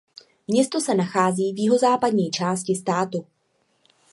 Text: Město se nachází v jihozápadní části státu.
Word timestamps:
Město 0.47 0.81
se 0.81 0.95
nachází 0.95 1.53
v 1.53 1.59
jihozápadní 1.59 2.31
části 2.31 2.75
státu. 2.75 3.25